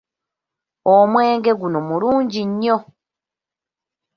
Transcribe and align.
Omwenge 0.95 1.51
guno 1.59 1.79
mulungi 1.87 2.41
nnyo. 2.49 2.77